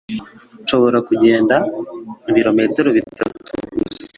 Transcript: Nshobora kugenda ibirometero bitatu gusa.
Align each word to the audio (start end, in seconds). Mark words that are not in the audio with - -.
Nshobora 0.63 0.97
kugenda 1.07 1.55
ibirometero 2.29 2.89
bitatu 2.97 3.33
gusa. 3.43 3.61